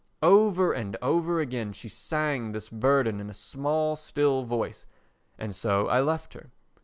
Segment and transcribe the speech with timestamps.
[0.23, 4.87] Over and over again she sang this burden in a small, still voice,
[5.37, 6.49] and so I left her.